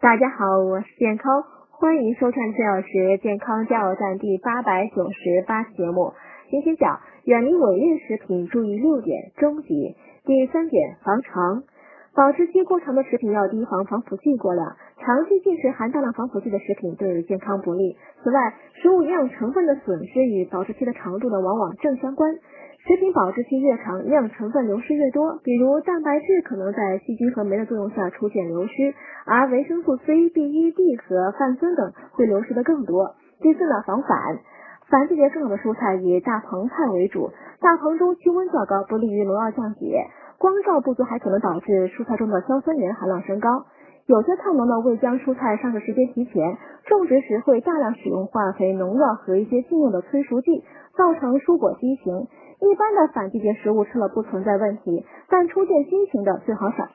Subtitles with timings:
[0.00, 6.14] 大家好，我是健康，欢迎收看崔老师健康加油站第八百九十八期节目。
[6.48, 9.96] 今天讲远离伪劣食品，注意六点，终极。
[10.24, 11.64] 第三点，防肠。
[12.14, 14.74] 保质期过长的食品要提防防腐剂过量，
[15.04, 17.98] 长期进食含大量防腐剂的食品对健康不利。
[18.24, 22.34] 此外，食物营养成分的损失与保质期的长度呢，往往正相关。
[22.86, 25.38] 食品保质期越长，营养成分流失越多。
[25.44, 28.94] 比如蛋白质可能在细菌和酶的作用下出现流失，
[29.26, 33.16] 而维生素 C、B、E、D 和泛酸等会流失的更多。
[33.40, 34.38] 第四呢，防反。
[34.88, 37.30] 反季节生长的蔬菜以大棚菜为主，
[37.60, 40.06] 大棚中气温较高，不利于农药降解。
[40.38, 43.66] 光照不足还可能导致蔬菜中的硝酸盐含量升高。
[44.06, 46.56] 有些菜农呢未将蔬菜上市时间提前，
[46.86, 50.64] 种植时会大量使用化肥、农药和一些禁用的催熟剂，
[50.96, 52.26] 造成蔬果畸形。
[52.60, 56.94] 一般的反季节食物吃了不存在问题，但出现畸形的最好少吃。